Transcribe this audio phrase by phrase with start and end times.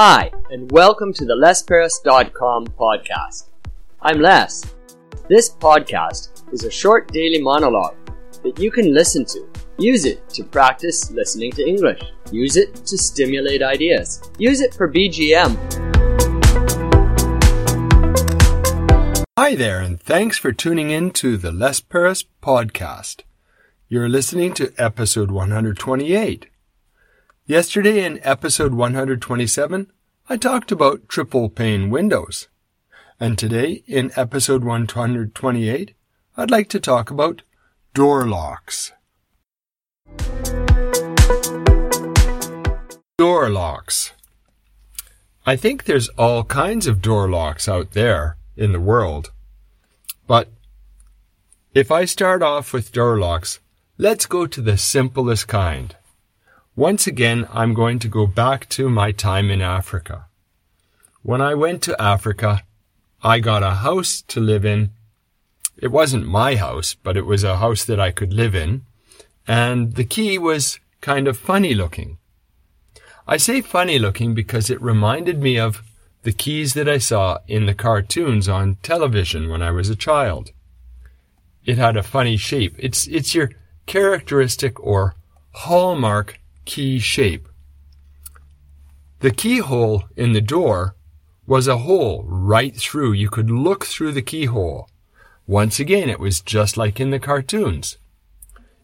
[0.00, 3.46] Hi, and welcome to the LesPerras.com podcast.
[4.00, 4.62] I'm Les.
[5.28, 7.96] This podcast is a short daily monologue
[8.44, 9.44] that you can listen to.
[9.76, 12.00] Use it to practice listening to English.
[12.30, 14.22] Use it to stimulate ideas.
[14.38, 15.58] Use it for BGM.
[19.36, 23.22] Hi there, and thanks for tuning in to the Les Perras podcast.
[23.88, 26.46] You're listening to episode 128.
[27.48, 29.90] Yesterday in episode 127,
[30.28, 32.46] I talked about triple pane windows.
[33.18, 35.94] And today in episode 128,
[36.36, 37.40] I'd like to talk about
[37.94, 38.92] door locks.
[43.16, 44.12] Door locks.
[45.46, 49.32] I think there's all kinds of door locks out there in the world.
[50.26, 50.48] But
[51.72, 53.58] if I start off with door locks,
[53.96, 55.96] let's go to the simplest kind.
[56.78, 60.26] Once again, I'm going to go back to my time in Africa.
[61.22, 62.62] When I went to Africa,
[63.20, 64.90] I got a house to live in.
[65.76, 68.82] It wasn't my house, but it was a house that I could live in.
[69.44, 72.18] And the key was kind of funny looking.
[73.26, 75.82] I say funny looking because it reminded me of
[76.22, 80.52] the keys that I saw in the cartoons on television when I was a child.
[81.64, 82.76] It had a funny shape.
[82.78, 83.50] It's, it's your
[83.86, 85.16] characteristic or
[85.54, 86.38] hallmark
[86.68, 87.48] key shape.
[89.20, 90.94] The keyhole in the door
[91.46, 93.12] was a hole right through.
[93.12, 94.88] You could look through the keyhole.
[95.46, 97.96] Once again, it was just like in the cartoons.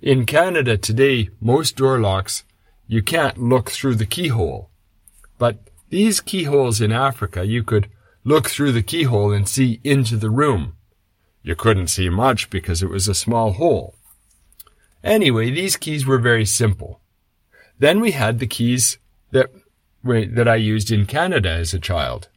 [0.00, 2.44] In Canada today, most door locks,
[2.88, 4.70] you can't look through the keyhole.
[5.38, 5.58] But
[5.90, 7.90] these keyholes in Africa, you could
[8.24, 10.74] look through the keyhole and see into the room.
[11.42, 13.94] You couldn't see much because it was a small hole.
[15.02, 17.02] Anyway, these keys were very simple.
[17.84, 18.96] Then we had the keys
[19.30, 19.50] that
[20.02, 22.28] that I used in Canada as a child.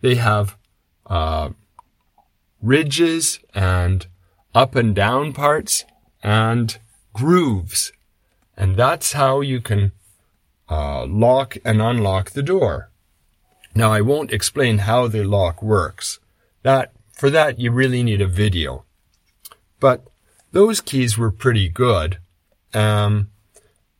[0.00, 0.56] They have
[1.04, 1.50] uh,
[2.62, 4.06] ridges and
[4.54, 5.84] up and down parts
[6.22, 6.78] and
[7.12, 7.92] grooves,
[8.56, 9.92] and that's how you can
[10.70, 12.88] uh, lock and unlock the door.
[13.74, 16.18] Now I won't explain how the lock works.
[16.62, 18.86] That for that you really need a video.
[19.80, 20.06] But
[20.52, 22.16] those keys were pretty good.
[22.72, 23.28] Um,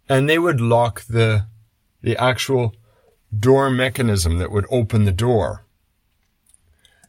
[0.08, 1.46] and they would lock the
[2.02, 2.74] the actual
[3.36, 5.64] door mechanism that would open the door.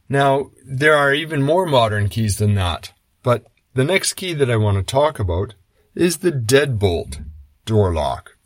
[0.08, 4.56] Now, there are even more modern keys than that, but the next key that I
[4.56, 5.54] want to talk about
[5.94, 7.22] is the deadbolt
[7.64, 8.36] door lock.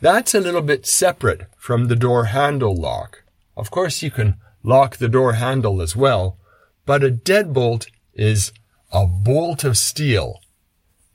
[0.00, 3.22] That's a little bit separate from the door handle lock.
[3.56, 6.36] Of course, you can lock the door handle as well,
[6.84, 8.52] but a deadbolt is
[8.92, 10.40] a bolt of steel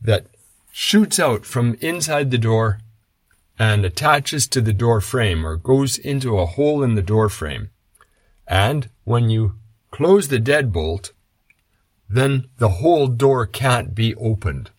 [0.01, 0.27] that
[0.75, 2.79] shoots out from inside the door
[3.59, 7.69] and attaches to the door frame or goes into a hole in the door frame.
[8.47, 9.53] And when you
[9.91, 11.11] close the deadbolt,
[12.09, 14.71] then the whole door can't be opened.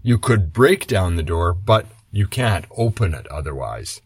[0.00, 4.00] You could break down the door, but you can't open it otherwise.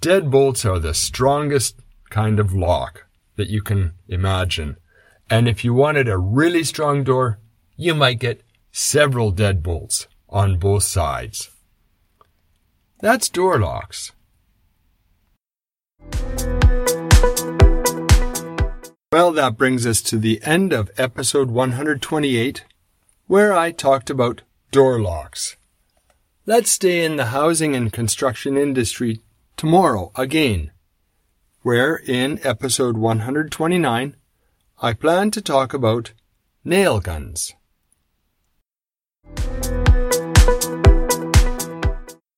[0.00, 1.76] Deadbolts are the strongest
[2.10, 4.76] kind of lock that you can imagine.
[5.30, 7.38] And if you wanted a really strong door,
[7.76, 8.42] you might get
[8.72, 11.50] several deadbolts on both sides.
[13.00, 14.12] That's door locks.
[19.12, 22.64] Well, that brings us to the end of episode 128,
[23.26, 24.40] where I talked about
[24.70, 25.56] door locks.
[26.46, 29.20] Let's stay in the housing and construction industry
[29.56, 30.70] tomorrow again,
[31.60, 34.16] where in episode 129,
[34.80, 36.12] I plan to talk about
[36.64, 37.52] nail guns.